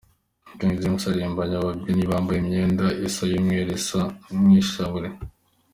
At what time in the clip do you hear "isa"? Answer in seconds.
3.07-3.23, 3.79-4.01